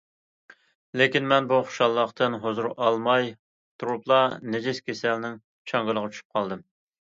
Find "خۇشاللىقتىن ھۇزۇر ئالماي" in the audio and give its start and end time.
1.67-3.29